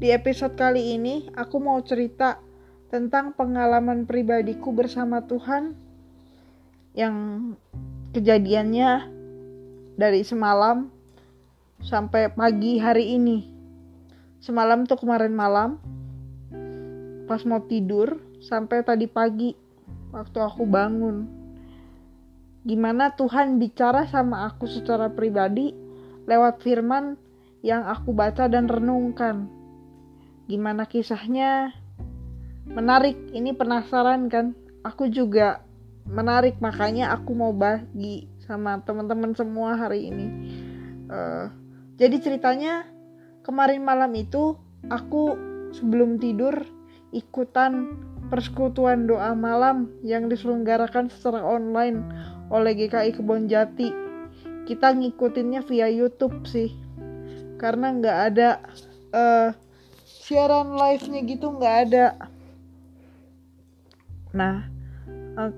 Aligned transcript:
Di 0.00 0.08
episode 0.16 0.56
kali 0.56 0.96
ini, 0.96 1.28
aku 1.36 1.60
mau 1.60 1.76
cerita 1.84 2.40
tentang 2.88 3.36
pengalaman 3.36 4.08
pribadiku 4.08 4.72
bersama 4.72 5.20
Tuhan 5.28 5.76
yang 6.96 7.52
kejadiannya 8.16 9.12
dari 10.00 10.24
semalam 10.24 10.88
sampai 11.84 12.32
pagi 12.32 12.80
hari 12.80 13.12
ini. 13.20 13.44
Semalam 14.40 14.88
tuh 14.88 14.96
kemarin 15.04 15.36
malam, 15.36 15.76
pas 17.28 17.44
mau 17.44 17.60
tidur, 17.68 18.24
sampai 18.40 18.80
tadi 18.80 19.04
pagi 19.04 19.52
waktu 20.16 20.38
aku 20.40 20.64
bangun. 20.64 21.28
Gimana 22.64 23.12
Tuhan 23.12 23.60
bicara 23.60 24.08
sama 24.08 24.48
aku 24.48 24.64
secara 24.64 25.12
pribadi 25.12 25.76
lewat 26.24 26.64
firman 26.64 27.20
yang 27.60 27.84
aku 27.84 28.16
baca 28.16 28.48
dan 28.48 28.64
renungkan. 28.64 29.59
Gimana 30.50 30.82
kisahnya? 30.90 31.70
Menarik, 32.66 33.14
ini 33.30 33.54
penasaran 33.54 34.26
kan? 34.26 34.58
Aku 34.82 35.06
juga 35.06 35.62
menarik, 36.10 36.58
makanya 36.58 37.14
aku 37.14 37.38
mau 37.38 37.54
bagi 37.54 38.26
sama 38.50 38.82
teman-teman 38.82 39.30
semua 39.38 39.78
hari 39.78 40.10
ini. 40.10 40.26
Uh, 41.06 41.46
jadi 42.02 42.18
ceritanya 42.18 42.82
kemarin 43.46 43.86
malam 43.86 44.10
itu 44.18 44.58
aku 44.90 45.38
sebelum 45.70 46.18
tidur 46.18 46.66
ikutan 47.14 47.94
persekutuan 48.26 49.06
doa 49.06 49.38
malam 49.38 49.86
yang 50.02 50.26
diselenggarakan 50.26 51.14
secara 51.14 51.46
online 51.46 52.02
oleh 52.50 52.74
GKI 52.74 53.14
Kebon 53.14 53.46
Jati 53.46 53.90
kita 54.70 54.94
ngikutinnya 54.94 55.66
via 55.66 55.90
YouTube 55.90 56.46
sih 56.46 56.70
karena 57.58 57.90
nggak 57.90 58.18
ada 58.30 58.48
uh, 59.10 59.50
siaran 60.30 60.78
live-nya 60.78 61.26
gitu 61.26 61.50
nggak 61.50 61.76
ada 61.90 62.06
nah 64.30 64.62
uh, 65.34 65.50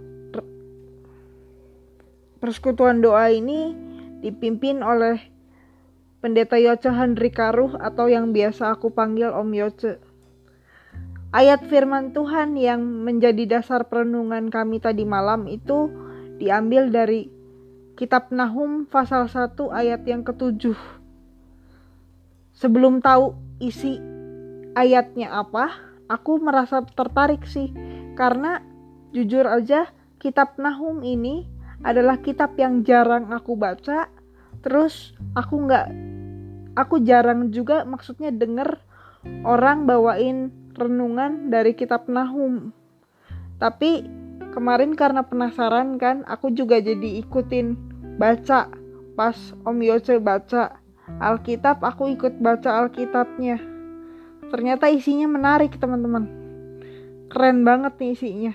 persekutuan 2.40 3.04
doa 3.04 3.28
ini 3.28 3.76
dipimpin 4.24 4.80
oleh 4.80 5.20
Pendeta 6.24 6.56
Yoce 6.56 6.88
Handri 6.88 7.28
Karuh 7.28 7.76
atau 7.76 8.08
yang 8.08 8.30
biasa 8.30 8.78
aku 8.78 8.94
panggil 8.94 9.34
Om 9.34 9.50
Yoce. 9.58 9.98
Ayat 11.34 11.66
firman 11.66 12.14
Tuhan 12.14 12.54
yang 12.54 12.78
menjadi 12.78 13.58
dasar 13.58 13.90
perenungan 13.90 14.46
kami 14.46 14.78
tadi 14.78 15.02
malam 15.02 15.50
itu 15.50 15.90
diambil 16.38 16.94
dari 16.94 17.26
Kitab 17.98 18.30
Nahum 18.30 18.86
pasal 18.86 19.26
1 19.26 19.58
ayat 19.74 20.06
yang 20.06 20.22
ketujuh. 20.22 20.78
Sebelum 22.54 23.02
tahu 23.02 23.34
isi 23.58 24.11
ayatnya 24.76 25.32
apa, 25.32 25.72
aku 26.08 26.40
merasa 26.40 26.84
tertarik 26.84 27.44
sih. 27.48 27.72
Karena 28.12 28.60
jujur 29.16 29.48
aja 29.48 29.88
kitab 30.20 30.56
Nahum 30.60 31.00
ini 31.00 31.48
adalah 31.82 32.20
kitab 32.20 32.54
yang 32.60 32.84
jarang 32.84 33.32
aku 33.32 33.56
baca. 33.56 34.08
Terus 34.62 35.16
aku 35.34 35.66
nggak, 35.66 35.86
aku 36.78 37.02
jarang 37.02 37.50
juga 37.50 37.82
maksudnya 37.82 38.30
denger 38.30 38.78
orang 39.42 39.88
bawain 39.88 40.52
renungan 40.76 41.50
dari 41.50 41.74
kitab 41.74 42.06
Nahum. 42.06 42.70
Tapi 43.58 44.06
kemarin 44.52 44.92
karena 44.92 45.24
penasaran 45.24 45.96
kan 45.96 46.26
aku 46.28 46.52
juga 46.52 46.78
jadi 46.78 47.24
ikutin 47.24 47.74
baca 48.20 48.68
pas 49.16 49.36
Om 49.64 49.78
Yoce 49.80 50.20
baca 50.20 50.76
Alkitab 51.20 51.80
aku 51.80 52.12
ikut 52.12 52.40
baca 52.40 52.84
Alkitabnya 52.84 53.71
ternyata 54.52 54.92
isinya 54.92 55.24
menarik 55.24 55.80
teman-teman. 55.80 56.28
Keren 57.32 57.64
banget 57.64 57.96
nih 57.96 58.12
isinya. 58.12 58.52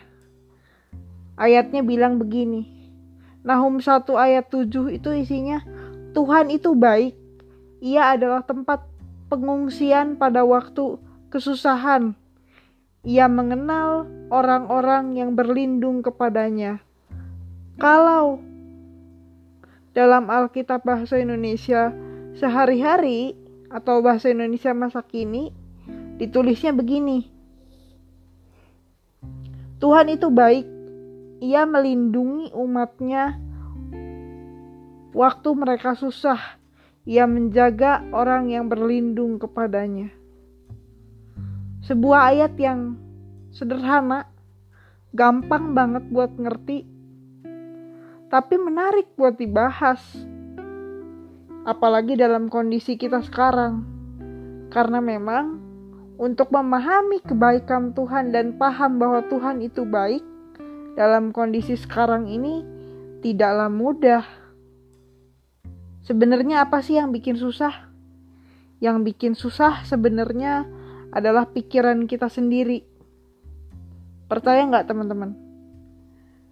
Ayatnya 1.38 1.82
bilang 1.82 2.22
begini 2.22 2.78
Nahum 3.48 3.80
1 3.80 4.04
ayat 4.20 4.52
7 4.52 4.92
itu 4.92 5.10
isinya 5.16 5.64
Tuhan 6.12 6.52
itu 6.52 6.76
baik. 6.76 7.16
Ia 7.80 8.20
adalah 8.20 8.44
tempat 8.44 8.84
pengungsian 9.32 10.20
pada 10.20 10.44
waktu 10.44 11.00
kesusahan. 11.32 12.12
Ia 13.08 13.32
mengenal 13.32 14.04
orang-orang 14.28 15.16
yang 15.16 15.32
berlindung 15.32 16.04
kepadanya. 16.04 16.84
Kalau 17.80 18.44
dalam 19.96 20.28
Alkitab 20.28 20.84
bahasa 20.84 21.16
Indonesia 21.16 21.96
sehari-hari 22.36 23.32
atau 23.72 24.04
bahasa 24.04 24.28
Indonesia 24.28 24.76
masa 24.76 25.00
kini 25.08 25.56
ditulisnya 26.18 26.74
begini. 26.74 27.30
Tuhan 29.78 30.10
itu 30.10 30.34
baik. 30.34 30.66
Ia 31.38 31.70
melindungi 31.70 32.50
umatnya 32.58 33.38
waktu 35.14 35.50
mereka 35.54 35.94
susah. 35.94 36.58
Ia 37.08 37.30
menjaga 37.30 38.04
orang 38.10 38.50
yang 38.52 38.68
berlindung 38.68 39.38
kepadanya. 39.38 40.12
Sebuah 41.86 42.36
ayat 42.36 42.54
yang 42.60 43.00
sederhana, 43.54 44.28
gampang 45.16 45.72
banget 45.72 46.04
buat 46.12 46.36
ngerti, 46.36 46.84
tapi 48.28 48.56
menarik 48.60 49.08
buat 49.16 49.40
dibahas. 49.40 50.04
Apalagi 51.64 52.20
dalam 52.20 52.52
kondisi 52.52 53.00
kita 53.00 53.24
sekarang. 53.24 53.88
Karena 54.68 55.00
memang 55.00 55.67
untuk 56.18 56.50
memahami 56.50 57.22
kebaikan 57.22 57.94
Tuhan 57.94 58.34
dan 58.34 58.58
paham 58.58 58.98
bahwa 58.98 59.22
Tuhan 59.30 59.62
itu 59.62 59.86
baik 59.86 60.26
dalam 60.98 61.30
kondisi 61.30 61.78
sekarang 61.78 62.26
ini 62.26 62.66
tidaklah 63.22 63.70
mudah. 63.70 64.26
Sebenarnya 66.02 66.66
apa 66.66 66.82
sih 66.82 66.98
yang 66.98 67.14
bikin 67.14 67.38
susah? 67.38 67.94
Yang 68.82 68.98
bikin 69.14 69.34
susah 69.38 69.86
sebenarnya 69.86 70.66
adalah 71.14 71.50
pikiran 71.54 72.10
kita 72.10 72.34
sendiri. 72.34 72.82
Percaya 74.26 74.66
nggak 74.66 74.90
teman-teman? 74.90 75.38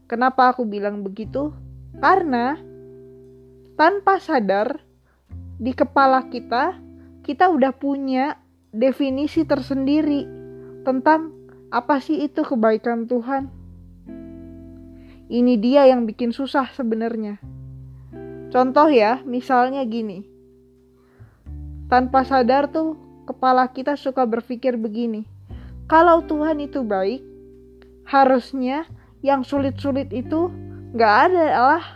Kenapa 0.05 0.53
aku 0.53 0.69
bilang 0.69 1.01
begitu? 1.01 1.49
Karena 1.97 2.53
tanpa 3.73 4.21
sadar 4.21 4.77
di 5.57 5.73
kepala 5.73 6.29
kita, 6.29 6.77
kita 7.25 7.49
udah 7.49 7.73
punya 7.73 8.44
definisi 8.75 9.47
tersendiri 9.47 10.28
tentang 10.84 11.31
apa 11.72 12.03
sih 12.03 12.28
itu 12.28 12.44
kebaikan 12.44 13.08
Tuhan. 13.08 13.47
Ini 15.25 15.58
dia 15.58 15.90
yang 15.90 16.06
bikin 16.06 16.36
susah 16.36 16.69
sebenarnya. 16.75 17.41
Contoh 18.53 18.91
ya, 18.91 19.25
misalnya 19.25 19.81
gini. 19.88 20.28
Tanpa 21.90 22.22
sadar 22.28 22.69
tuh 22.69 23.00
kepala 23.25 23.66
kita 23.72 23.97
suka 23.97 24.28
berpikir 24.28 24.78
begini. 24.78 25.25
Kalau 25.90 26.22
Tuhan 26.22 26.62
itu 26.62 26.86
baik, 26.86 27.25
harusnya 28.06 28.86
yang 29.25 29.42
sulit-sulit 29.42 30.13
itu 30.13 30.53
nggak 30.94 31.16
ada 31.31 31.46
Allah. 31.57 31.88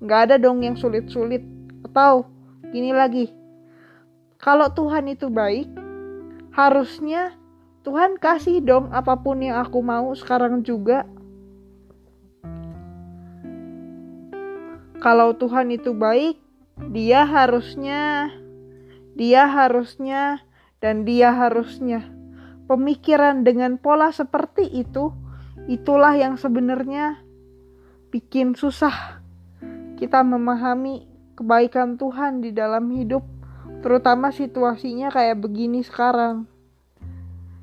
Nggak 0.00 0.20
ada 0.30 0.36
dong 0.40 0.64
yang 0.64 0.80
sulit-sulit. 0.80 1.44
Atau 1.84 2.24
gini 2.72 2.96
lagi, 2.96 3.28
kalau 4.44 4.68
Tuhan 4.68 5.08
itu 5.08 5.32
baik, 5.32 5.72
harusnya 6.52 7.32
Tuhan 7.80 8.20
kasih 8.20 8.60
dong 8.60 8.92
apa 8.92 9.16
pun 9.16 9.40
yang 9.40 9.56
aku 9.56 9.80
mau 9.80 10.12
sekarang 10.12 10.60
juga. 10.60 11.08
Kalau 15.00 15.32
Tuhan 15.32 15.72
itu 15.72 15.96
baik, 15.96 16.36
dia 16.92 17.24
harusnya 17.24 18.28
dia 19.16 19.48
harusnya 19.48 20.44
dan 20.84 21.08
dia 21.08 21.32
harusnya. 21.32 22.04
Pemikiran 22.68 23.48
dengan 23.48 23.80
pola 23.80 24.12
seperti 24.12 24.68
itu, 24.68 25.08
itulah 25.72 26.12
yang 26.20 26.36
sebenarnya 26.36 27.24
bikin 28.12 28.52
susah 28.52 29.24
kita 29.96 30.20
memahami 30.20 31.08
kebaikan 31.32 31.96
Tuhan 31.96 32.40
di 32.44 32.52
dalam 32.52 32.88
hidup, 32.92 33.22
terutama 33.84 34.32
situasinya 34.32 35.12
kayak 35.12 35.44
begini 35.44 35.84
sekarang. 35.84 36.48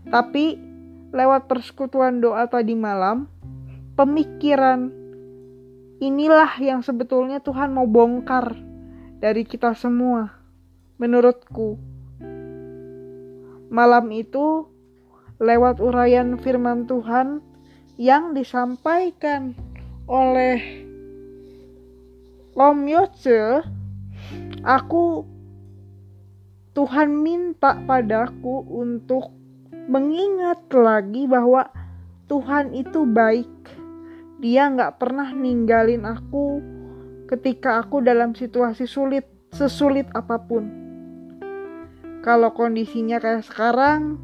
Tapi 0.06 0.54
lewat 1.10 1.50
persekutuan 1.50 2.22
doa 2.22 2.46
tadi 2.46 2.78
malam, 2.78 3.26
pemikiran 3.98 4.94
inilah 5.98 6.62
yang 6.62 6.86
sebetulnya 6.86 7.42
Tuhan 7.42 7.74
mau 7.74 7.90
bongkar 7.90 8.54
dari 9.18 9.42
kita 9.50 9.74
semua 9.74 10.30
menurutku. 11.02 11.82
Malam 13.74 14.14
itu, 14.14 14.70
lewat 15.42 15.82
uraian 15.82 16.38
firman 16.38 16.86
Tuhan 16.86 17.42
yang 17.98 18.38
disampaikan 18.38 19.58
oleh 20.06 20.86
Om 22.54 22.78
Yoce, 22.86 23.66
aku 24.62 25.26
Tuhan 26.72 27.12
minta 27.12 27.76
padaku 27.84 28.64
untuk 28.64 29.36
mengingat 29.92 30.72
lagi 30.72 31.28
bahwa 31.28 31.68
Tuhan 32.32 32.72
itu 32.72 33.04
baik. 33.04 33.52
Dia 34.40 34.72
nggak 34.72 34.96
pernah 34.96 35.36
ninggalin 35.36 36.08
aku 36.08 36.64
ketika 37.28 37.84
aku 37.84 38.00
dalam 38.00 38.32
situasi 38.32 38.88
sulit, 38.88 39.28
sesulit 39.52 40.08
apa 40.16 40.40
pun. 40.40 40.72
Kalau 42.24 42.56
kondisinya 42.56 43.20
kayak 43.20 43.44
sekarang, 43.52 44.16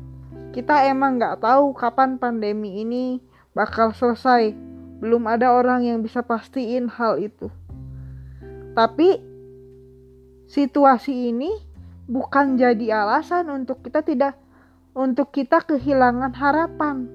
kita 0.55 0.87
emang 0.87 1.19
nggak 1.19 1.43
tahu 1.43 1.75
kapan 1.75 2.15
pandemi 2.15 2.79
ini 2.79 3.19
bakal 3.51 3.91
selesai. 3.91 4.55
Belum 5.03 5.27
ada 5.27 5.51
orang 5.51 5.83
yang 5.83 5.99
bisa 5.99 6.23
pastiin 6.23 6.87
hal 6.87 7.19
itu. 7.19 7.51
Tapi 8.71 9.19
situasi 10.47 11.35
ini 11.35 11.66
bukan 12.07 12.55
jadi 12.55 13.03
alasan 13.03 13.51
untuk 13.51 13.83
kita 13.83 13.99
tidak 14.01 14.39
untuk 14.97 15.29
kita 15.29 15.61
kehilangan 15.61 16.33
harapan, 16.33 17.05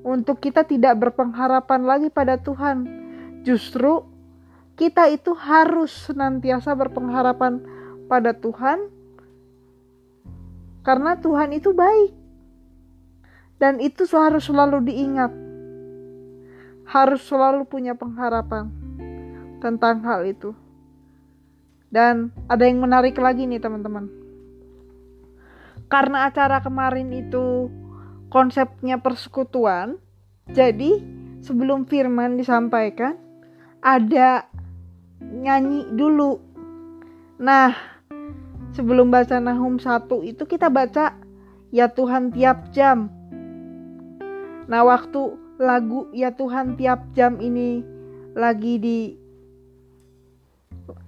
untuk 0.00 0.40
kita 0.40 0.64
tidak 0.64 0.96
berpengharapan 0.96 1.84
lagi 1.84 2.08
pada 2.08 2.40
Tuhan. 2.40 2.88
Justru 3.44 4.06
kita 4.78 5.12
itu 5.12 5.36
harus 5.36 5.92
senantiasa 6.08 6.72
berpengharapan 6.72 7.60
pada 8.08 8.32
Tuhan 8.32 8.88
karena 10.86 11.20
Tuhan 11.20 11.52
itu 11.52 11.76
baik. 11.76 12.16
Dan 13.58 13.82
itu 13.82 14.06
harus 14.14 14.46
selalu 14.46 14.86
diingat. 14.86 15.34
Harus 16.88 17.26
selalu 17.26 17.66
punya 17.66 17.92
pengharapan 17.92 18.70
tentang 19.58 20.00
hal 20.06 20.24
itu. 20.24 20.54
Dan 21.90 22.30
ada 22.46 22.64
yang 22.64 22.80
menarik 22.80 23.18
lagi 23.18 23.44
nih 23.44 23.58
teman-teman 23.58 24.27
karena 25.88 26.28
acara 26.28 26.60
kemarin 26.60 27.08
itu 27.12 27.72
konsepnya 28.28 29.00
persekutuan, 29.00 29.96
jadi 30.52 31.00
sebelum 31.40 31.88
firman 31.88 32.36
disampaikan 32.36 33.16
ada 33.80 34.44
nyanyi 35.20 35.88
dulu. 35.96 36.40
Nah, 37.40 37.72
sebelum 38.76 39.08
baca 39.08 39.40
Nahum 39.40 39.80
1 39.80 40.22
itu 40.28 40.44
kita 40.44 40.68
baca 40.68 41.16
Ya 41.68 41.92
Tuhan 41.92 42.32
tiap 42.32 42.72
jam. 42.72 43.12
Nah, 44.68 44.82
waktu 44.84 45.36
lagu 45.60 46.08
Ya 46.16 46.32
Tuhan 46.32 46.80
tiap 46.80 47.12
jam 47.12 47.36
ini 47.44 47.84
lagi 48.32 48.80
di 48.80 48.98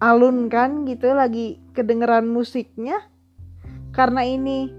alunkan 0.00 0.84
gitu, 0.84 1.16
lagi 1.16 1.56
kedengeran 1.72 2.28
musiknya, 2.28 3.00
karena 3.90 4.22
ini 4.26 4.70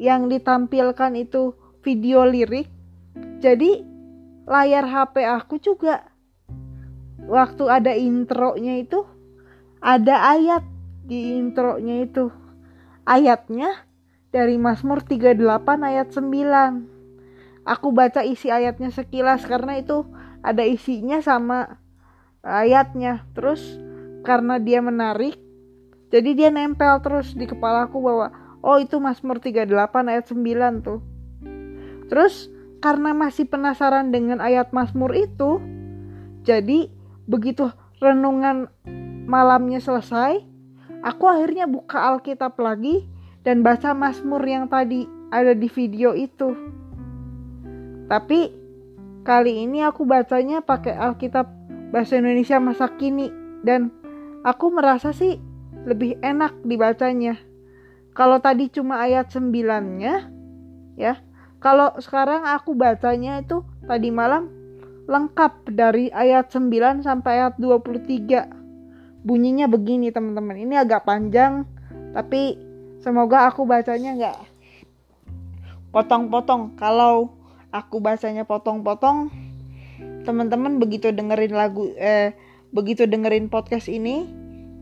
yang 0.00 0.26
ditampilkan 0.26 1.12
itu 1.16 1.54
video 1.84 2.24
lirik. 2.26 2.68
Jadi 3.38 3.84
layar 4.48 4.84
HP 4.88 5.24
aku 5.24 5.60
juga 5.60 6.08
waktu 7.24 7.64
ada 7.68 7.92
intronya 7.92 8.80
itu 8.80 9.04
ada 9.80 10.34
ayat 10.36 10.64
di 11.04 11.36
intronya 11.36 12.08
itu. 12.08 12.32
Ayatnya 13.04 13.84
dari 14.32 14.56
Mazmur 14.56 15.04
38 15.04 15.36
ayat 15.84 16.08
9 16.10 17.68
aku 17.68 17.88
baca 17.92 18.24
isi 18.24 18.48
ayatnya 18.48 18.88
sekilas 18.88 19.44
karena 19.44 19.76
itu 19.80 20.08
ada 20.40 20.64
isinya 20.64 21.20
sama 21.20 21.80
ayatnya. 22.40 23.28
Terus 23.36 23.60
karena 24.24 24.56
dia 24.56 24.80
menarik 24.80 25.44
jadi 26.14 26.30
dia 26.30 26.50
nempel 26.54 27.02
terus 27.02 27.34
di 27.34 27.42
kepalaku 27.42 27.98
bahwa 27.98 28.30
Oh 28.64 28.80
itu 28.80 28.96
Mazmur 28.96 29.44
38 29.44 29.68
ayat 30.08 30.24
9 30.24 30.80
tuh. 30.80 31.04
Terus 32.08 32.48
karena 32.80 33.12
masih 33.12 33.44
penasaran 33.44 34.08
dengan 34.08 34.40
ayat 34.40 34.72
Mazmur 34.72 35.12
itu, 35.12 35.60
jadi 36.48 36.88
begitu 37.28 37.68
renungan 38.00 38.72
malamnya 39.28 39.84
selesai, 39.84 40.40
aku 41.04 41.28
akhirnya 41.28 41.68
buka 41.68 42.16
Alkitab 42.16 42.56
lagi 42.56 43.04
dan 43.44 43.60
baca 43.60 43.92
Mazmur 43.92 44.40
yang 44.48 44.72
tadi 44.72 45.04
ada 45.28 45.52
di 45.52 45.68
video 45.68 46.16
itu. 46.16 46.56
Tapi 48.08 48.48
kali 49.28 49.64
ini 49.68 49.84
aku 49.84 50.08
bacanya 50.08 50.64
pakai 50.64 50.96
Alkitab 50.96 51.52
bahasa 51.92 52.16
Indonesia 52.16 52.56
masa 52.60 52.88
kini 52.96 53.28
dan 53.60 53.92
aku 54.40 54.72
merasa 54.72 55.12
sih 55.12 55.36
lebih 55.84 56.16
enak 56.24 56.52
dibacanya. 56.64 57.36
Kalau 58.14 58.38
tadi 58.38 58.70
cuma 58.70 59.02
ayat 59.02 59.28
9-nya 59.34 60.30
ya. 60.94 61.18
Kalau 61.58 61.96
sekarang 61.98 62.46
aku 62.46 62.76
bacanya 62.78 63.42
itu 63.42 63.66
tadi 63.84 64.14
malam 64.14 64.48
lengkap 65.10 65.68
dari 65.74 66.08
ayat 66.14 66.48
9 66.48 67.02
sampai 67.02 67.42
ayat 67.42 67.58
23. 67.58 69.26
Bunyinya 69.26 69.66
begini 69.66 70.14
teman-teman. 70.14 70.56
Ini 70.62 70.86
agak 70.86 71.04
panjang 71.04 71.66
tapi 72.14 72.54
semoga 73.02 73.50
aku 73.50 73.66
bacanya 73.66 74.14
nggak 74.14 74.38
potong-potong. 75.90 76.78
Kalau 76.78 77.34
aku 77.74 77.98
bacanya 77.98 78.46
potong-potong, 78.46 79.34
teman-teman 80.22 80.78
begitu 80.78 81.10
dengerin 81.10 81.54
lagu 81.54 81.90
eh 81.98 82.38
begitu 82.70 83.06
dengerin 83.06 83.50
podcast 83.50 83.90
ini, 83.90 84.26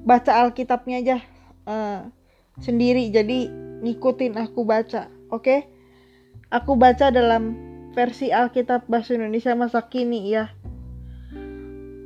baca 0.05 0.45
Alkitabnya 0.45 0.97
aja. 1.01 1.17
Eh, 1.69 2.01
sendiri. 2.61 3.09
Jadi 3.09 3.49
ngikutin 3.81 4.37
aku 4.37 4.67
baca 4.67 5.09
oke? 5.33 5.41
Okay? 5.41 5.61
aku 6.53 6.77
baca 6.77 7.09
dalam 7.09 7.57
versi 7.97 8.29
Alkitab 8.29 8.85
bahasa 8.87 9.17
Indonesia 9.17 9.57
masa 9.57 9.81
kini 9.89 10.29
ya. 10.29 10.53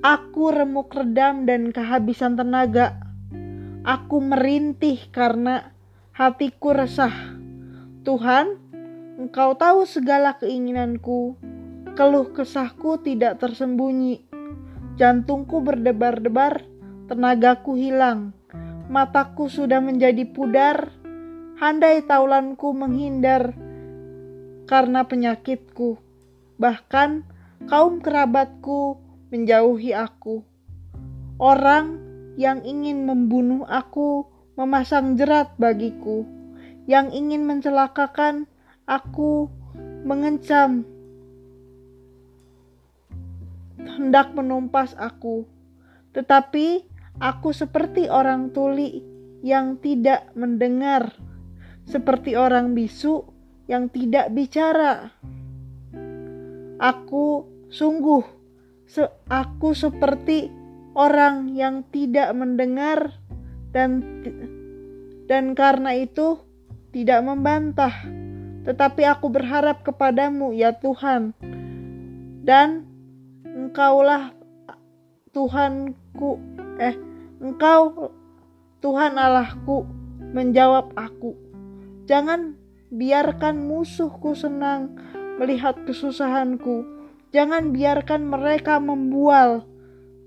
Aku 0.06 0.54
remuk 0.54 0.94
redam 0.94 1.50
dan 1.50 1.74
kehabisan 1.74 2.38
tenaga. 2.38 2.94
Aku 3.82 4.22
merintih 4.22 5.10
karena 5.10 5.74
hatiku 6.14 6.70
resah. 6.70 7.34
Tuhan 8.06 8.54
engkau 9.18 9.58
tahu 9.58 9.82
segala 9.82 10.38
keinginanku. 10.38 11.34
Keluh 11.98 12.30
kesahku 12.30 13.02
tidak 13.02 13.42
tersembunyi. 13.42 14.22
Jantungku 14.94 15.58
berdebar-debar 15.58 16.62
tenagaku 17.10 17.74
hilang 17.74 18.35
mataku 18.86 19.50
sudah 19.50 19.82
menjadi 19.82 20.22
pudar, 20.30 20.94
handai 21.58 22.04
taulanku 22.06 22.70
menghindar 22.70 23.54
karena 24.66 25.06
penyakitku. 25.06 25.98
Bahkan 26.56 27.22
kaum 27.70 28.00
kerabatku 28.02 28.98
menjauhi 29.30 29.92
aku. 29.92 30.42
Orang 31.36 32.00
yang 32.40 32.64
ingin 32.64 33.04
membunuh 33.04 33.64
aku 33.68 34.24
memasang 34.56 35.18
jerat 35.20 35.52
bagiku. 35.60 36.24
Yang 36.86 37.18
ingin 37.18 37.42
mencelakakan 37.44 38.46
aku 38.86 39.50
mengencam 40.06 40.86
hendak 43.82 44.32
menumpas 44.32 44.94
aku. 44.94 45.44
Tetapi 46.14 46.95
Aku 47.16 47.56
seperti 47.56 48.12
orang 48.12 48.52
tuli 48.52 49.00
yang 49.40 49.80
tidak 49.80 50.32
mendengar, 50.36 51.16
seperti 51.88 52.36
orang 52.36 52.76
bisu 52.76 53.24
yang 53.70 53.88
tidak 53.88 54.28
bicara. 54.36 55.16
Aku 56.76 57.48
sungguh, 57.72 58.20
se 58.84 59.08
aku 59.32 59.72
seperti 59.72 60.52
orang 60.92 61.56
yang 61.56 61.88
tidak 61.88 62.36
mendengar 62.36 63.16
dan 63.72 64.04
dan 65.24 65.56
karena 65.56 65.96
itu 65.96 66.36
tidak 66.92 67.24
membantah. 67.24 67.92
Tetapi 68.66 69.02
aku 69.06 69.30
berharap 69.30 69.86
kepadamu 69.86 70.52
ya 70.52 70.74
Tuhan. 70.76 71.32
Dan 72.46 72.86
engkaulah 73.42 74.34
Tuhanku 75.30 76.56
eh 76.80 76.96
Engkau 77.36 78.12
Tuhan 78.80 79.16
Allahku 79.20 79.84
menjawab 80.32 80.92
aku. 80.96 81.36
Jangan 82.08 82.56
biarkan 82.88 83.60
musuhku 83.60 84.32
senang 84.32 84.96
melihat 85.36 85.76
kesusahanku. 85.84 86.84
Jangan 87.34 87.76
biarkan 87.76 88.24
mereka 88.30 88.80
membual 88.80 89.68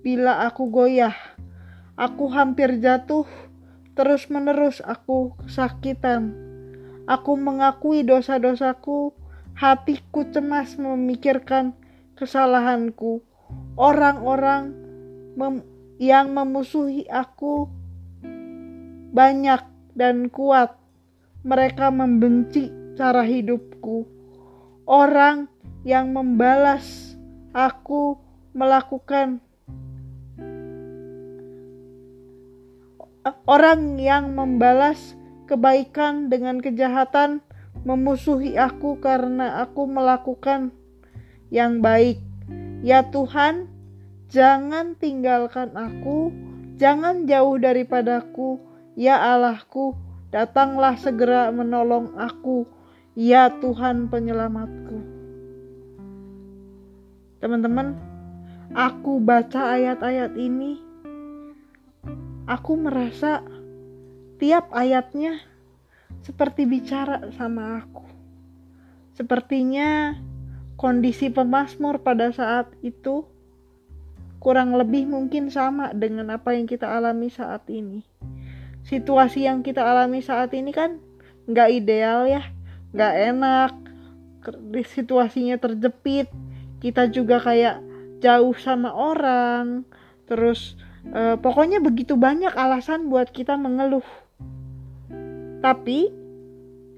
bila 0.06 0.46
aku 0.46 0.70
goyah. 0.70 1.16
Aku 1.98 2.32
hampir 2.32 2.80
jatuh, 2.80 3.28
terus-menerus 3.98 4.80
aku 4.86 5.36
kesakitan. 5.44 6.32
Aku 7.10 7.36
mengakui 7.36 8.06
dosa-dosaku, 8.06 9.12
hatiku 9.58 10.30
cemas 10.30 10.78
memikirkan 10.78 11.74
kesalahanku. 12.16 13.26
Orang-orang 13.76 14.78
yang 16.00 16.32
memusuhi 16.32 17.06
aku 17.12 17.68
banyak 19.12 19.62
dan 19.94 20.32
kuat. 20.32 20.80
mereka 21.40 21.88
membenci 21.88 22.68
cara 23.00 23.24
hidupku. 23.24 24.04
Orang 24.84 25.48
yang 25.88 26.12
membalas 26.12 27.16
aku 27.56 28.20
melakukan 28.52 29.40
orang 33.48 33.96
yang 33.96 34.36
membalas 34.36 35.16
kebaikan 35.48 36.28
dengan 36.28 36.60
kejahatan 36.60 37.40
memusuhi 37.88 38.60
aku 38.60 39.00
karena 39.00 39.64
aku 39.64 39.88
melakukan 39.88 40.76
yang 41.50 41.80
baik. 41.80 42.20
Ya 42.84 43.04
Tuhan, 43.08 43.68
jangan 44.30 44.94
tinggalkan 45.02 45.74
aku, 45.74 46.30
jangan 46.78 47.26
jauh 47.26 47.58
daripadaku, 47.58 48.62
ya 48.94 49.18
Allahku, 49.18 49.98
datanglah 50.30 50.94
segera 51.02 51.50
menolong 51.50 52.14
aku, 52.14 52.70
ya 53.18 53.50
Tuhan 53.58 54.08
penyelamatku. 54.08 54.98
Teman-teman, 57.42 57.98
aku 58.78 59.18
baca 59.18 59.74
ayat-ayat 59.74 60.38
ini, 60.38 60.78
aku 62.46 62.78
merasa 62.78 63.42
tiap 64.38 64.70
ayatnya 64.78 65.42
seperti 66.22 66.70
bicara 66.70 67.34
sama 67.34 67.82
aku. 67.82 68.06
Sepertinya 69.18 70.16
kondisi 70.78 71.28
pemazmur 71.28 72.00
pada 72.00 72.32
saat 72.32 72.72
itu 72.86 73.28
kurang 74.40 74.76
lebih 74.76 75.06
mungkin 75.06 75.52
sama 75.52 75.92
dengan 75.92 76.32
apa 76.32 76.56
yang 76.56 76.66
kita 76.66 76.88
alami 76.88 77.28
saat 77.28 77.68
ini. 77.68 78.04
Situasi 78.88 79.46
yang 79.46 79.62
kita 79.62 79.84
alami 79.84 80.24
saat 80.24 80.56
ini 80.56 80.72
kan 80.72 80.98
nggak 81.46 81.70
ideal 81.70 82.26
ya, 82.26 82.44
nggak 82.96 83.14
enak, 83.36 83.74
situasinya 84.88 85.60
terjepit, 85.60 86.32
kita 86.80 87.12
juga 87.12 87.44
kayak 87.44 87.84
jauh 88.24 88.56
sama 88.56 88.96
orang, 88.96 89.84
terus 90.26 90.80
eh, 91.12 91.36
pokoknya 91.36 91.84
begitu 91.84 92.16
banyak 92.16 92.56
alasan 92.56 93.12
buat 93.12 93.30
kita 93.36 93.60
mengeluh. 93.60 94.06
Tapi 95.60 96.08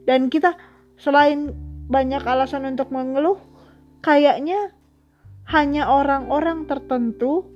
dan 0.06 0.30
kita 0.30 0.54
selain 1.02 1.54
banyak 1.90 2.22
alasan 2.22 2.70
untuk 2.70 2.94
mengeluh, 2.94 3.42
kayaknya 4.06 4.74
hanya 5.52 5.92
orang-orang 5.92 6.64
tertentu 6.64 7.52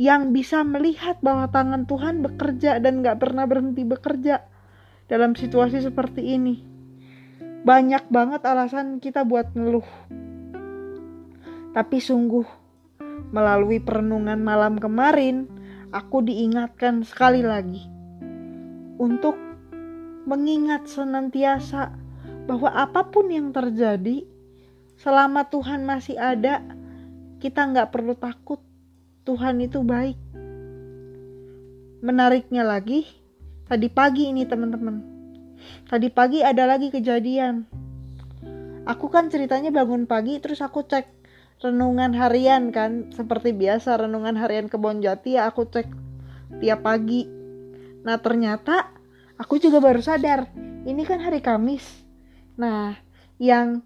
yang 0.00 0.32
bisa 0.32 0.64
melihat 0.64 1.20
bahwa 1.20 1.50
tangan 1.52 1.84
Tuhan 1.84 2.24
bekerja 2.24 2.80
dan 2.80 3.04
gak 3.04 3.20
pernah 3.20 3.44
berhenti 3.44 3.84
bekerja 3.84 4.46
dalam 5.12 5.36
situasi 5.36 5.84
seperti 5.84 6.38
ini. 6.38 6.64
Banyak 7.68 8.08
banget 8.08 8.48
alasan 8.48 9.02
kita 9.02 9.28
buat 9.28 9.52
ngeluh. 9.52 9.84
Tapi 11.76 11.98
sungguh, 12.00 12.46
melalui 13.34 13.82
perenungan 13.82 14.40
malam 14.40 14.80
kemarin, 14.80 15.50
aku 15.92 16.24
diingatkan 16.24 17.04
sekali 17.04 17.44
lagi 17.44 17.84
untuk 18.96 19.36
mengingat 20.24 20.88
senantiasa 20.88 21.92
bahwa 22.48 22.72
apa 22.72 23.04
pun 23.12 23.28
yang 23.28 23.52
terjadi, 23.52 24.24
selama 24.96 25.44
Tuhan 25.52 25.84
masih 25.84 26.16
ada, 26.16 26.77
kita 27.38 27.70
nggak 27.70 27.94
perlu 27.94 28.18
takut. 28.18 28.58
Tuhan 29.22 29.62
itu 29.62 29.84
baik. 29.84 30.18
Menariknya 32.02 32.62
lagi, 32.64 33.04
tadi 33.66 33.86
pagi 33.90 34.30
ini 34.30 34.46
teman-teman. 34.46 35.18
Tadi 35.90 36.08
pagi 36.10 36.40
ada 36.42 36.64
lagi 36.64 36.88
kejadian. 36.90 37.66
Aku 38.88 39.12
kan 39.12 39.28
ceritanya 39.28 39.68
bangun 39.68 40.08
pagi 40.08 40.40
terus 40.40 40.64
aku 40.64 40.86
cek 40.86 41.04
renungan 41.58 42.14
harian 42.14 42.70
kan 42.70 43.10
seperti 43.10 43.50
biasa 43.50 43.98
renungan 43.98 44.38
harian 44.38 44.70
kebon 44.70 45.02
jati 45.02 45.36
ya 45.36 45.50
aku 45.50 45.68
cek 45.68 45.90
tiap 46.62 46.86
pagi. 46.86 47.28
Nah 48.06 48.16
ternyata 48.22 48.88
aku 49.36 49.60
juga 49.60 49.82
baru 49.82 50.00
sadar 50.00 50.48
ini 50.88 51.04
kan 51.04 51.20
hari 51.20 51.44
Kamis. 51.44 51.84
Nah 52.56 52.96
yang 53.36 53.84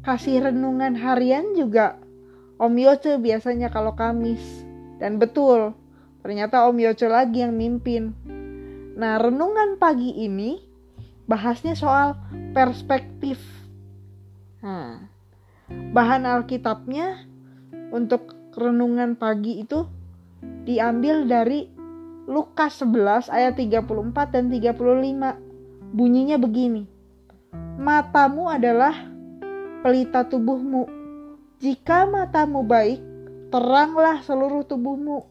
kasih 0.00 0.48
renungan 0.48 0.96
harian 0.96 1.52
juga 1.52 2.00
Om 2.58 2.74
Yoce 2.74 3.22
biasanya 3.22 3.70
kalau 3.70 3.94
Kamis. 3.94 4.42
Dan 4.98 5.22
betul, 5.22 5.78
ternyata 6.26 6.66
Om 6.66 6.78
Yoce 6.82 7.06
lagi 7.06 7.46
yang 7.46 7.54
mimpin. 7.54 8.12
Nah, 8.98 9.14
renungan 9.22 9.78
pagi 9.78 10.10
ini 10.10 10.58
bahasnya 11.30 11.78
soal 11.78 12.18
perspektif. 12.50 13.38
Nah, 14.58 15.06
bahan 15.70 16.26
Alkitabnya 16.26 17.22
untuk 17.94 18.34
renungan 18.58 19.14
pagi 19.14 19.62
itu 19.62 19.86
diambil 20.66 21.30
dari 21.30 21.70
Lukas 22.26 22.82
11 22.82 23.30
ayat 23.30 23.54
34 23.54 24.34
dan 24.34 24.50
35. 24.50 25.94
Bunyinya 25.94 26.36
begini. 26.36 26.84
Matamu 27.78 28.50
adalah 28.50 28.92
pelita 29.80 30.26
tubuhmu. 30.26 30.97
Jika 31.58 32.06
matamu 32.06 32.62
baik, 32.62 33.02
teranglah 33.50 34.22
seluruh 34.22 34.62
tubuhmu. 34.62 35.26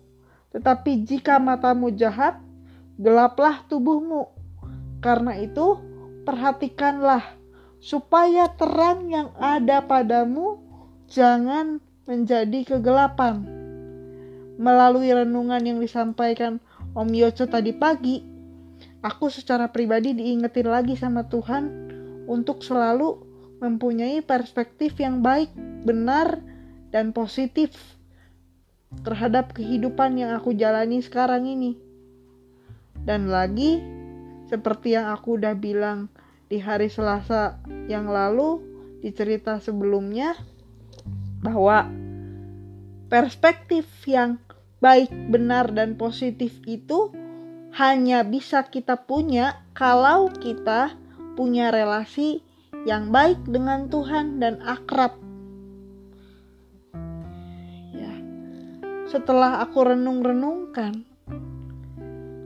Tetapi 0.51 1.07
jika 1.07 1.39
matamu 1.39 1.87
jahat, 1.95 2.35
gelaplah 2.99 3.63
tubuhmu. 3.71 4.27
Karena 4.99 5.39
itu, 5.39 5.79
perhatikanlah 6.27 7.23
supaya 7.79 8.51
terang 8.59 9.07
yang 9.07 9.31
ada 9.39 9.79
padamu 9.79 10.59
jangan 11.07 11.79
menjadi 12.03 12.75
kegelapan. 12.75 13.47
Melalui 14.59 15.07
renungan 15.13 15.63
yang 15.63 15.79
disampaikan 15.79 16.59
Om 16.91 17.07
Yoco 17.15 17.47
tadi 17.47 17.71
pagi, 17.71 18.19
aku 18.99 19.31
secara 19.31 19.71
pribadi 19.71 20.11
diingetin 20.11 20.67
lagi 20.67 20.99
sama 20.99 21.23
Tuhan 21.31 21.71
untuk 22.27 22.65
selalu 22.65 23.23
mempunyai 23.63 24.19
perspektif 24.25 24.97
yang 24.99 25.21
baik, 25.21 25.53
benar, 25.87 26.43
dan 26.91 27.15
positif 27.15 27.71
terhadap 29.03 29.55
kehidupan 29.55 30.19
yang 30.19 30.35
aku 30.35 30.51
jalani 30.51 30.99
sekarang 30.99 31.47
ini. 31.47 31.79
Dan 33.07 33.31
lagi, 33.31 33.79
seperti 34.51 34.99
yang 34.99 35.11
aku 35.11 35.39
udah 35.39 35.55
bilang 35.55 36.11
di 36.51 36.59
hari 36.59 36.91
Selasa 36.91 37.59
yang 37.87 38.11
lalu, 38.11 38.59
di 38.99 39.15
cerita 39.15 39.63
sebelumnya, 39.63 40.35
bahwa 41.39 41.87
perspektif 43.07 43.87
yang 44.03 44.39
baik, 44.83 45.11
benar, 45.31 45.71
dan 45.71 45.95
positif 45.95 46.51
itu 46.67 47.11
hanya 47.75 48.25
bisa 48.25 48.65
kita 48.65 48.97
punya 48.97 49.61
kalau 49.77 50.31
kita 50.33 50.95
punya 51.37 51.69
relasi 51.69 52.41
yang 52.87 53.13
baik 53.13 53.37
dengan 53.45 53.91
Tuhan 53.91 54.41
dan 54.41 54.63
akrab. 54.63 55.26
Setelah 59.07 59.63
aku 59.63 59.87
renung-renungkan, 59.87 61.07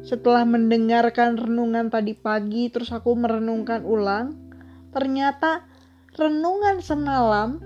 setelah 0.06 0.46
mendengarkan 0.46 1.34
renungan 1.34 1.90
tadi 1.90 2.14
pagi 2.14 2.70
terus 2.70 2.94
aku 2.94 3.18
merenungkan 3.18 3.82
ulang, 3.82 4.38
ternyata 4.94 5.66
renungan 6.14 6.78
semalam 6.86 7.58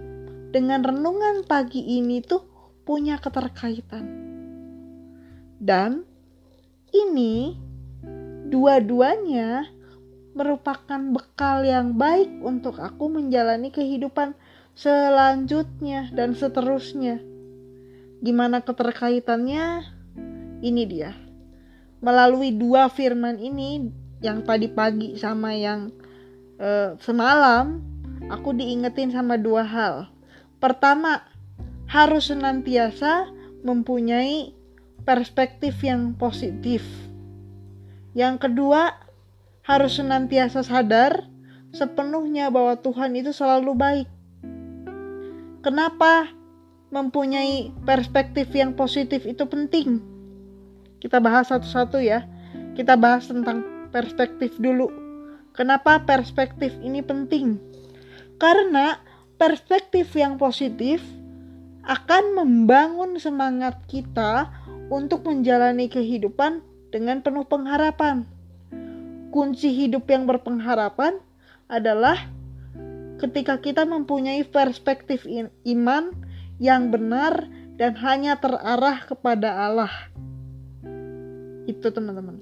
dengan 0.56 0.80
renungan 0.80 1.44
pagi 1.44 1.84
ini 1.84 2.24
tuh 2.24 2.48
punya 2.88 3.20
keterkaitan. 3.20 4.08
Dan 5.60 6.08
ini 6.96 7.60
dua-duanya 8.48 9.68
merupakan 10.40 11.04
bekal 11.12 11.68
yang 11.68 12.00
baik 12.00 12.32
untuk 12.40 12.80
aku 12.80 13.12
menjalani 13.12 13.75
kehidupan 13.75 14.40
selanjutnya 14.72 16.16
dan 16.16 16.32
seterusnya. 16.32 17.35
Gimana 18.25 18.65
keterkaitannya? 18.65 19.86
Ini 20.65 20.84
dia. 20.89 21.13
Melalui 22.01 22.58
dua 22.58 22.89
firman 22.89 23.38
ini 23.38 23.94
yang 24.17 24.41
tadi 24.41 24.65
pagi 24.65 25.13
sama 25.13 25.53
yang 25.53 25.94
uh, 26.58 26.98
semalam, 26.98 27.86
aku 28.34 28.58
diingetin 28.58 29.13
sama 29.13 29.38
dua 29.38 29.62
hal. 29.62 30.10
Pertama, 30.58 31.22
harus 31.86 32.34
senantiasa 32.34 33.29
mempunyai 33.62 34.58
perspektif 35.05 35.77
yang 35.86 36.17
positif. 36.17 36.82
Yang 38.17 38.50
kedua, 38.50 39.05
harus 39.62 40.01
senantiasa 40.01 40.65
sadar 40.65 41.29
sepenuhnya 41.77 42.50
bahwa 42.50 42.74
Tuhan 42.82 43.13
itu 43.13 43.29
selalu 43.29 43.72
baik. 43.77 44.10
Kenapa 45.62 46.34
mempunyai 46.96 47.75
perspektif 47.84 48.48
yang 48.56 48.72
positif 48.72 49.28
itu 49.28 49.44
penting? 49.44 50.00
Kita 51.04 51.20
bahas 51.20 51.52
satu-satu 51.52 52.00
ya. 52.00 52.24
Kita 52.80 52.96
bahas 52.96 53.28
tentang 53.28 53.92
perspektif 53.92 54.56
dulu. 54.56 54.88
Kenapa 55.52 56.08
perspektif 56.08 56.72
ini 56.80 57.04
penting? 57.04 57.60
Karena 58.40 59.00
perspektif 59.36 60.16
yang 60.16 60.40
positif 60.40 61.04
akan 61.84 62.40
membangun 62.40 63.20
semangat 63.20 63.84
kita 63.92 64.50
untuk 64.88 65.28
menjalani 65.28 65.92
kehidupan 65.92 66.64
dengan 66.92 67.20
penuh 67.20 67.44
pengharapan. 67.44 68.24
Kunci 69.36 69.72
hidup 69.75 70.08
yang 70.08 70.24
berpengharapan 70.24 71.20
adalah 71.68 72.16
ketika 73.20 73.60
kita 73.60 73.84
mempunyai 73.84 74.44
perspektif 74.48 75.28
iman 75.64 76.25
yang 76.62 76.92
benar 76.92 77.48
dan 77.76 77.96
hanya 78.00 78.40
terarah 78.40 79.04
kepada 79.04 79.68
Allah. 79.68 79.94
Itu 81.68 81.92
teman-teman. 81.92 82.40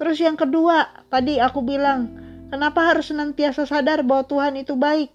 Terus 0.00 0.18
yang 0.18 0.38
kedua, 0.38 0.88
tadi 1.12 1.36
aku 1.36 1.60
bilang 1.60 2.22
Kenapa 2.52 2.84
harus 2.84 3.08
senantiasa 3.08 3.64
sadar 3.64 4.04
bahwa 4.04 4.28
Tuhan 4.28 4.60
itu 4.60 4.76
baik? 4.76 5.08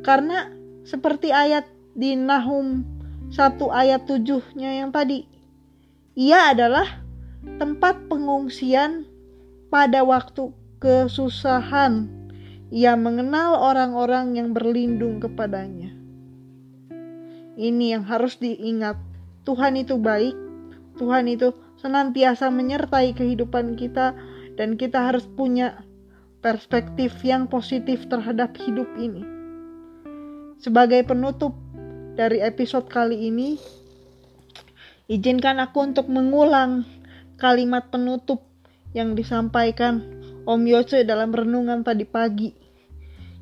Karena 0.00 0.48
seperti 0.88 1.28
ayat 1.28 1.68
di 1.92 2.16
Nahum 2.16 2.88
1 3.28 3.60
ayat 3.68 4.08
7-nya 4.08 4.80
yang 4.80 4.96
tadi. 4.96 5.28
Ia 6.16 6.56
adalah 6.56 7.04
tempat 7.60 8.08
pengungsian 8.08 9.04
pada 9.68 10.00
waktu 10.00 10.56
kesusahan. 10.80 12.08
Ia 12.72 12.96
mengenal 12.96 13.60
orang-orang 13.60 14.40
yang 14.40 14.56
berlindung 14.56 15.20
kepadanya. 15.20 15.79
Ini 17.58 17.98
yang 17.98 18.04
harus 18.06 18.38
diingat. 18.38 18.98
Tuhan 19.46 19.78
itu 19.80 19.96
baik. 19.96 20.36
Tuhan 21.00 21.26
itu 21.26 21.56
senantiasa 21.80 22.52
menyertai 22.52 23.16
kehidupan 23.16 23.74
kita 23.74 24.12
dan 24.60 24.76
kita 24.76 25.08
harus 25.10 25.24
punya 25.24 25.80
perspektif 26.44 27.16
yang 27.24 27.48
positif 27.48 28.04
terhadap 28.08 28.52
hidup 28.60 28.88
ini. 29.00 29.24
Sebagai 30.60 31.00
penutup 31.08 31.56
dari 32.20 32.44
episode 32.44 32.84
kali 32.92 33.32
ini, 33.32 33.56
izinkan 35.08 35.56
aku 35.56 35.88
untuk 35.88 36.12
mengulang 36.12 36.84
kalimat 37.40 37.88
penutup 37.88 38.44
yang 38.92 39.16
disampaikan 39.16 40.04
Om 40.44 40.62
Yose 40.68 41.08
dalam 41.08 41.32
renungan 41.32 41.80
tadi 41.80 42.04
pagi. 42.04 42.52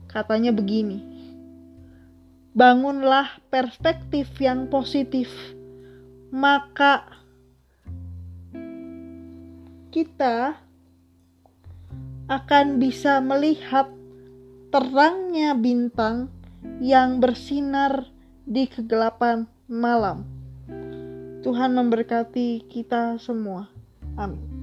Katanya 0.06 0.54
begini, 0.54 1.17
bangunlah 2.58 3.38
perspektif 3.54 4.34
yang 4.42 4.66
positif, 4.66 5.30
maka 6.34 7.06
kita 9.94 10.58
akan 12.26 12.82
bisa 12.82 13.22
melihat 13.22 13.86
terangnya 14.74 15.54
bintang 15.54 16.34
yang 16.82 17.22
bersinar 17.22 18.10
di 18.42 18.66
kegelapan 18.66 19.46
malam. 19.70 20.26
Tuhan 21.46 21.78
memberkati 21.78 22.66
kita 22.66 23.22
semua. 23.22 23.70
Amin. 24.18 24.57